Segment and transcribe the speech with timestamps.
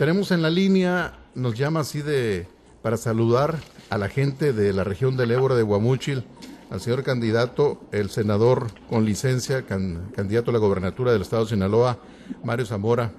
[0.00, 2.46] tenemos en la línea, nos llama así de
[2.80, 3.56] para saludar
[3.90, 6.24] a la gente de la región del Ébora de Guamúchil,
[6.70, 11.98] al señor candidato, el senador con licencia, candidato a la gobernatura del estado de Sinaloa,
[12.42, 13.12] Mario Zamora,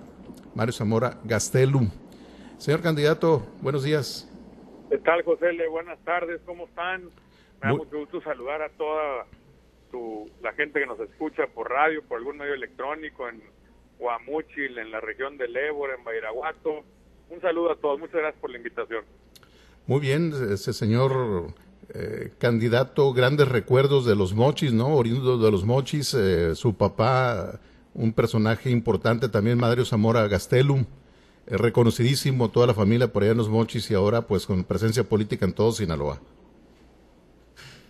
[0.56, 1.92] Mario Zamora Gastelum.
[2.58, 4.28] Señor candidato, buenos días.
[4.90, 5.52] ¿Qué tal, José?
[5.70, 7.04] Buenas tardes, ¿cómo están?
[7.62, 9.28] Me da mucho gusto saludar a toda
[10.42, 13.40] la gente que nos escucha por radio, por algún medio electrónico, en
[14.02, 16.84] Guamúchil, en la región del Ébora, en Bairaguato.
[17.30, 19.06] Un saludo a todos, muchas gracias por la invitación.
[19.86, 21.54] Muy bien, ese señor
[21.94, 24.96] eh, candidato, grandes recuerdos de los mochis, ¿no?
[24.96, 27.60] Oriundo de los mochis, eh, su papá,
[27.94, 30.86] un personaje importante también, Madre Zamora Gastelum,
[31.46, 35.04] eh, reconocidísimo, toda la familia por allá en los mochis y ahora pues con presencia
[35.04, 36.20] política en todo Sinaloa.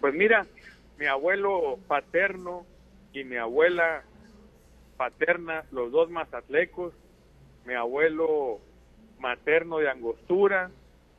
[0.02, 0.46] Pues mira,
[1.00, 2.66] mi abuelo paterno
[3.14, 4.04] y mi abuela
[5.02, 6.94] paterna, los dos mazatlecos,
[7.66, 8.60] mi abuelo
[9.20, 10.70] materno de Angostura,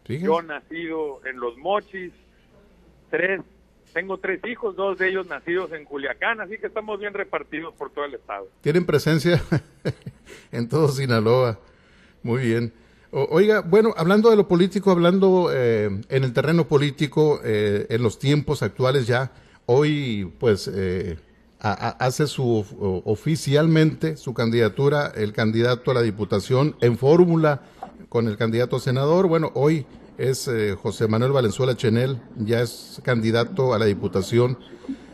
[0.06, 2.12] yo nacido en Los Mochis,
[3.10, 3.40] tres,
[3.92, 7.90] tengo tres hijos, dos de ellos nacidos en Culiacán, así que estamos bien repartidos por
[7.90, 8.46] todo el estado.
[8.60, 9.42] Tienen presencia
[10.52, 11.58] en todo Sinaloa,
[12.22, 12.72] muy bien.
[13.10, 18.20] oiga, bueno, hablando de lo político, hablando eh, en el terreno político, eh, en los
[18.20, 19.32] tiempos actuales ya,
[19.66, 21.18] Hoy, pues, eh,
[21.62, 27.62] hace su oficialmente su candidatura el candidato a la diputación en fórmula
[28.08, 29.28] con el candidato a senador.
[29.28, 29.86] Bueno, hoy
[30.18, 34.58] es eh, José Manuel Valenzuela Chenel, ya es candidato a la diputación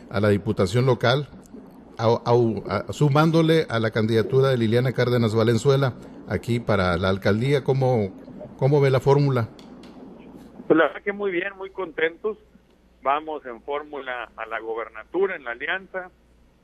[0.09, 1.29] a la diputación local,
[2.89, 5.93] sumándole a la candidatura de Liliana Cárdenas Valenzuela
[6.27, 7.63] aquí para la alcaldía.
[7.63, 8.09] ¿Cómo,
[8.57, 9.49] cómo ve la fórmula?
[10.67, 12.37] Pues la verdad que muy bien, muy contentos
[13.01, 16.09] vamos en fórmula a la gobernatura en la alianza,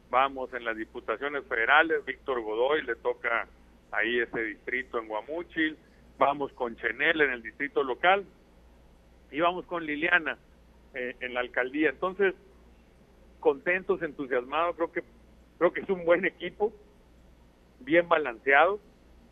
[0.09, 3.47] vamos en las diputaciones federales, Víctor Godoy le toca
[3.91, 5.77] ahí ese distrito en Guamúchil,
[6.17, 8.25] vamos con Chenel en el distrito local
[9.31, 10.37] y vamos con Liliana
[10.93, 11.89] eh, en la alcaldía.
[11.89, 12.33] Entonces,
[13.39, 15.03] contentos, entusiasmados, creo que
[15.57, 16.73] creo que es un buen equipo,
[17.79, 18.79] bien balanceado.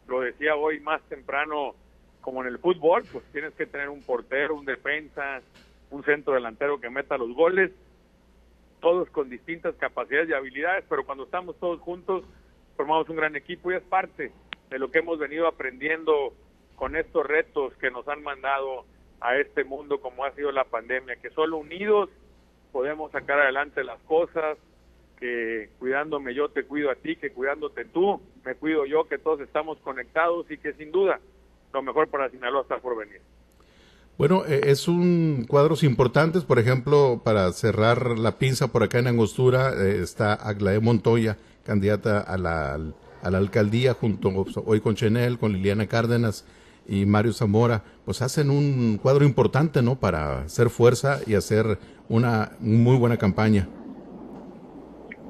[0.07, 1.75] Lo decía hoy más temprano,
[2.21, 5.41] como en el fútbol, pues tienes que tener un portero, un defensa,
[5.91, 7.71] un centro delantero que meta los goles,
[8.83, 12.25] todos con distintas capacidades y habilidades, pero cuando estamos todos juntos
[12.75, 14.33] formamos un gran equipo y es parte
[14.69, 16.33] de lo que hemos venido aprendiendo
[16.75, 18.85] con estos retos que nos han mandado
[19.21, 22.09] a este mundo como ha sido la pandemia, que solo unidos
[22.73, 24.57] podemos sacar adelante las cosas,
[25.17, 29.39] que cuidándome yo te cuido a ti, que cuidándote tú me cuido yo, que todos
[29.39, 31.21] estamos conectados y que sin duda
[31.71, 33.21] lo mejor para Sinaloa está por venir.
[34.15, 39.07] Bueno, eh, es un cuadros importantes, por ejemplo, para cerrar la pinza por acá en
[39.07, 44.29] Angostura eh, está Aglaé Montoya, candidata a la, a la alcaldía, junto
[44.65, 46.45] hoy con Chenel, con Liliana Cárdenas
[46.87, 49.99] y Mario Zamora, pues hacen un cuadro importante, ¿no?
[49.99, 53.67] Para hacer fuerza y hacer una muy buena campaña.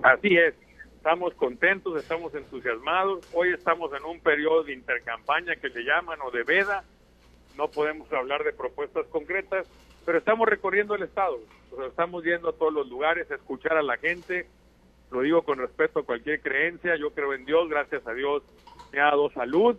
[0.02, 0.56] Así es,
[0.98, 3.26] estamos contentos, estamos entusiasmados.
[3.34, 6.84] Hoy estamos en un periodo de intercampaña que le llaman o de veda
[7.58, 9.68] no podemos hablar de propuestas concretas,
[10.06, 11.40] pero estamos recorriendo el Estado,
[11.88, 14.48] estamos yendo a todos los lugares a escuchar a la gente,
[15.12, 18.44] lo digo con respeto a cualquier creencia, yo creo en Dios, gracias a Dios
[18.92, 19.78] me ha dado salud,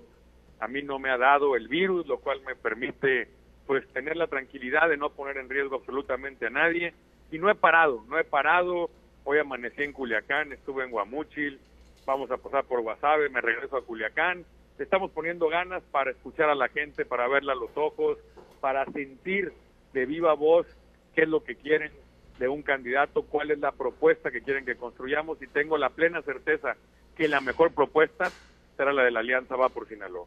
[0.61, 3.29] a mí no me ha dado el virus, lo cual me permite
[3.67, 6.93] pues tener la tranquilidad de no poner en riesgo absolutamente a nadie.
[7.31, 8.91] Y no he parado, no he parado,
[9.25, 11.59] hoy amanecí en Culiacán, estuve en Guamúchil,
[12.05, 14.45] vamos a pasar por Guasave, me regreso a Culiacán,
[14.79, 18.19] estamos poniendo ganas para escuchar a la gente, para verla a los ojos,
[18.61, 19.53] para sentir
[19.93, 20.67] de viva voz
[21.15, 21.93] qué es lo que quieren
[22.39, 26.23] de un candidato, cuál es la propuesta que quieren que construyamos y tengo la plena
[26.23, 26.77] certeza
[27.17, 28.33] que la mejor propuesta
[28.77, 30.27] será la de la Alianza Va por Sinaloa.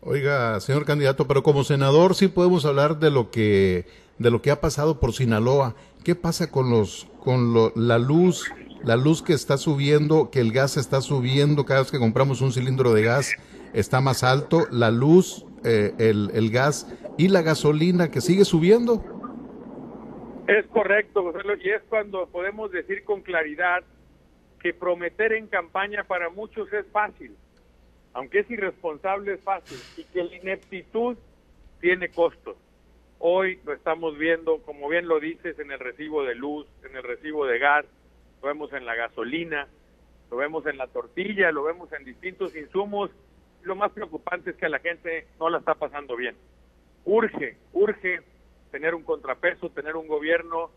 [0.00, 3.86] Oiga, señor candidato, pero como senador sí podemos hablar de lo que
[4.18, 5.74] de lo que ha pasado por Sinaloa.
[6.04, 8.50] ¿Qué pasa con los con la luz,
[8.84, 12.52] la luz que está subiendo, que el gas está subiendo cada vez que compramos un
[12.52, 13.36] cilindro de gas?
[13.76, 19.04] está más alto, la luz, eh, el, el gas y la gasolina que sigue subiendo.
[20.48, 23.84] Es correcto, y es cuando podemos decir con claridad
[24.60, 27.36] que prometer en campaña para muchos es fácil,
[28.14, 31.18] aunque es irresponsable es fácil, y que la ineptitud
[31.80, 32.56] tiene costos.
[33.18, 37.02] Hoy lo estamos viendo, como bien lo dices, en el recibo de luz, en el
[37.02, 37.84] recibo de gas,
[38.42, 39.68] lo vemos en la gasolina,
[40.30, 43.10] lo vemos en la tortilla, lo vemos en distintos insumos
[43.66, 46.36] lo más preocupante es que la gente no la está pasando bien.
[47.04, 48.20] Urge, urge
[48.70, 50.70] tener un contrapeso, tener un gobierno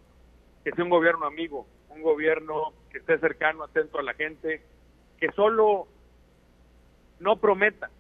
[0.64, 4.64] que sea un gobierno amigo, un gobierno que esté cercano, atento a la gente,
[5.20, 5.88] que solo
[7.20, 7.92] no prometa,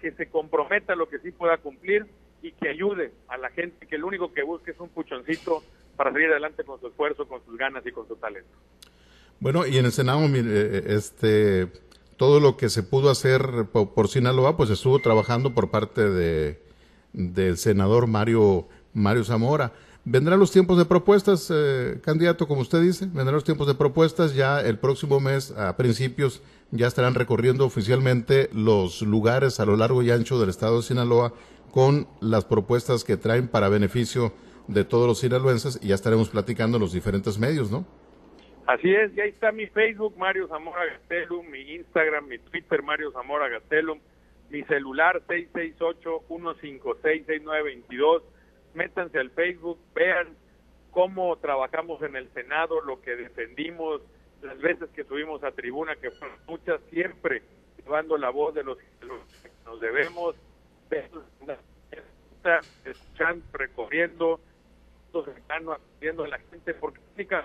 [0.00, 2.06] que se comprometa a lo que sí pueda cumplir
[2.42, 5.62] y que ayude a la gente que lo único que busque es un puchoncito
[5.96, 8.52] para salir adelante con su esfuerzo, con sus ganas y con su talento.
[9.40, 11.70] Bueno, y en el Senado, eh, este,
[12.16, 16.62] todo lo que se pudo hacer por, Sinaloa, pues estuvo trabajando por parte de,
[17.12, 19.72] del senador Mario, Mario Zamora.
[20.06, 24.34] Vendrán los tiempos de propuestas, eh, candidato, como usted dice, vendrán los tiempos de propuestas.
[24.34, 30.02] Ya el próximo mes, a principios, ya estarán recorriendo oficialmente los lugares a lo largo
[30.02, 31.32] y ancho del estado de Sinaloa
[31.70, 34.32] con las propuestas que traen para beneficio
[34.68, 37.84] de todos los sinaloenses y ya estaremos platicando en los diferentes medios, ¿no?
[38.66, 43.12] Así es, y ahí está mi Facebook, Mario Zamora Gastelum, mi Instagram, mi Twitter, Mario
[43.12, 44.00] Zamora Gastelum,
[44.48, 48.22] mi celular 668-156-6922.
[48.72, 50.28] Métanse al Facebook, vean
[50.92, 54.00] cómo trabajamos en el Senado, lo que defendimos,
[54.40, 57.42] las veces que subimos a tribuna, que fueron muchas, siempre
[57.76, 58.86] llevando la voz de los que
[59.66, 60.36] nos debemos,
[62.84, 64.40] escuchando, recorriendo,
[65.12, 67.42] atendiendo a la gente, porque la única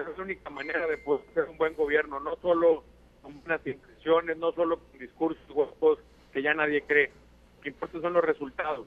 [0.00, 2.84] es la única manera de poder hacer un buen gobierno, no solo
[3.22, 5.98] con buenas intenciones, no solo con discursos guapos
[6.32, 7.10] que ya nadie cree.
[7.56, 8.86] Lo que importa son los resultados.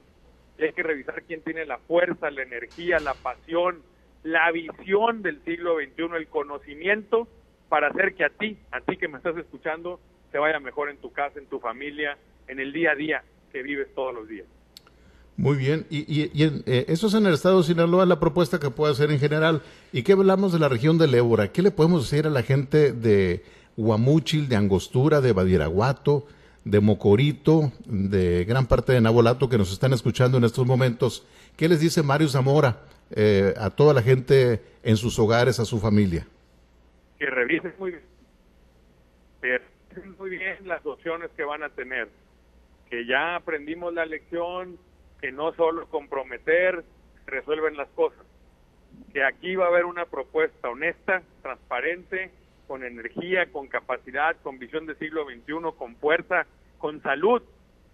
[0.58, 3.82] Y hay que revisar quién tiene la fuerza, la energía, la pasión,
[4.22, 7.28] la visión del siglo XXI, el conocimiento
[7.68, 10.00] para hacer que a ti, a ti que me estás escuchando,
[10.32, 12.18] te vaya mejor en tu casa, en tu familia,
[12.48, 14.46] en el día a día que vives todos los días.
[15.38, 18.92] Muy bien, y, eh, eso es en el estado de Sinaloa, la propuesta que puede
[18.92, 19.62] hacer en general.
[19.92, 21.52] ¿Y qué hablamos de la región del Ébora?
[21.52, 23.44] ¿Qué le podemos decir a la gente de
[23.76, 26.26] Huamúchil, de Angostura, de Badiraguato,
[26.64, 31.24] de Mocorito, de gran parte de Nabolato que nos están escuchando en estos momentos?
[31.56, 32.80] ¿Qué les dice Mario Zamora
[33.12, 36.26] eh, a toda la gente en sus hogares, a su familia?
[37.16, 37.92] Que revisen muy
[39.40, 39.62] bien,
[40.18, 42.08] muy bien las opciones que van a tener
[42.90, 44.78] que ya aprendimos la lección,
[45.20, 46.84] que no solo comprometer
[47.26, 48.24] resuelven las cosas,
[49.12, 52.30] que aquí va a haber una propuesta honesta, transparente,
[52.66, 56.46] con energía, con capacidad, con visión de siglo XXI, con fuerza,
[56.78, 57.42] con salud,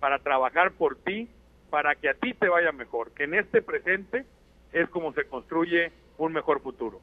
[0.00, 1.28] para trabajar por ti,
[1.70, 4.24] para que a ti te vaya mejor, que en este presente
[4.72, 7.00] es como se construye un mejor futuro.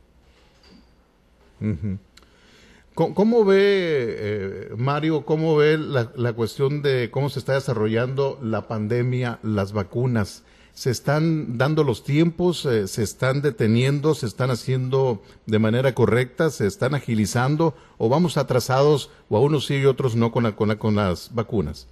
[2.94, 9.40] ¿Cómo, ve, eh, Mario, cómo ve la, cuestión de cómo se está desarrollando la pandemia,
[9.44, 10.46] las vacunas?
[10.74, 12.66] ¿Se están dando los tiempos?
[12.66, 14.14] Eh, ¿Se están deteniendo?
[14.14, 16.50] ¿Se están haciendo de manera correcta?
[16.50, 17.76] ¿Se están agilizando?
[17.98, 21.90] ¿O vamos atrasados o a unos sí y otros no con, con, con las vacunas?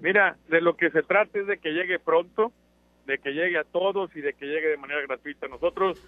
[0.00, 2.50] Mira, de lo que se trata es de que llegue pronto,
[3.06, 5.46] de que llegue a todos y de que llegue de manera gratuita.
[5.46, 5.98] Nosotros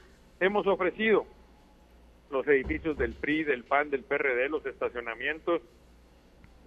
[0.40, 1.26] hemos ofrecido
[2.30, 5.62] los edificios del PRI, del PAN, del PRD, los estacionamientos,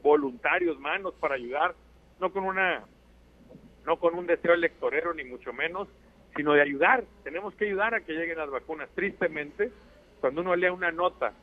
[0.02, 1.76] voluntarios, manos para ayudar,
[2.20, 2.84] no con una
[3.86, 5.88] no con un deseo electorero ni mucho menos,
[6.36, 7.04] sino de ayudar.
[7.24, 8.90] Tenemos que ayudar a que lleguen las vacunas.
[8.94, 9.72] Tristemente,
[10.20, 11.34] cuando uno lee una nota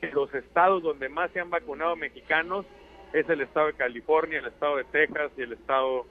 [0.00, 2.66] que los estados donde más se han vacunado mexicanos
[3.12, 6.06] es el estado de California, el estado de Texas y el estado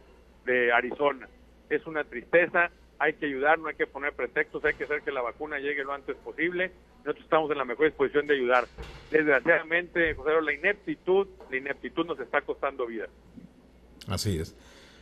[0.45, 1.30] de Arizona.
[1.69, 5.12] Es una tristeza, hay que ayudar, no hay que poner pretextos, hay que hacer que
[5.12, 6.72] la vacuna llegue lo antes posible.
[7.00, 8.66] Nosotros estamos en la mejor disposición de ayudar.
[9.12, 13.06] Desgraciadamente, José, la ineptitud, la ineptitud nos está costando vida.
[14.08, 14.56] Así es.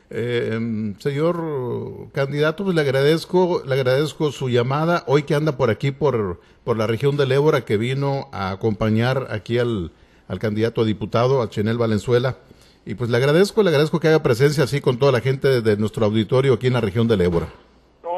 [0.10, 5.92] Eh, señor candidato, pues le agradezco, le agradezco su llamada hoy que anda por aquí
[5.92, 9.92] por, por la región del Ébora que vino a acompañar aquí al,
[10.28, 12.38] al candidato a diputado, a Chenel Valenzuela.
[12.86, 15.78] Y pues le agradezco, le agradezco que haya presencia así con toda la gente de
[15.78, 17.48] nuestro auditorio aquí en la región del Ébora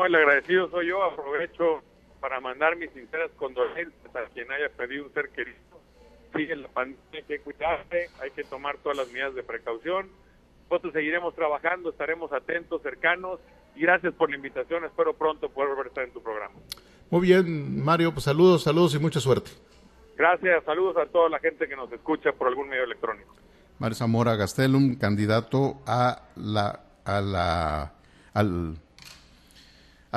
[0.07, 1.03] el agradecido soy yo.
[1.03, 1.83] Aprovecho
[2.19, 5.57] para mandar mis sinceras condolencias a quien haya perdido un ser querido.
[6.35, 10.09] Sigue la pandemia, hay que cuidarse, hay que tomar todas las medidas de precaución.
[10.69, 13.39] Nosotros seguiremos trabajando, estaremos atentos, cercanos.
[13.75, 14.83] Y gracias por la invitación.
[14.85, 16.55] Espero pronto poder volver a estar en tu programa.
[17.09, 18.11] Muy bien, Mario.
[18.11, 19.51] Pues saludos, saludos y mucha suerte.
[20.17, 23.35] Gracias, saludos a toda la gente que nos escucha por algún medio electrónico.
[23.77, 27.93] Mario Zamora Gastelum, candidato a la, a la,
[28.33, 28.77] al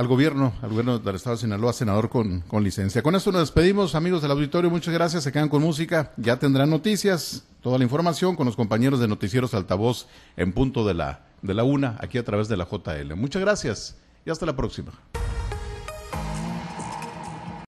[0.00, 3.02] al gobierno, al gobierno del Estado de Sinaloa, senador con, con licencia.
[3.02, 4.70] Con esto nos despedimos, amigos del auditorio.
[4.70, 5.24] Muchas gracias.
[5.24, 6.12] Se quedan con música.
[6.16, 10.06] Ya tendrán noticias, toda la información con los compañeros de Noticieros Altavoz
[10.38, 13.14] en punto de la, de la una, aquí a través de la JL.
[13.14, 14.90] Muchas gracias y hasta la próxima.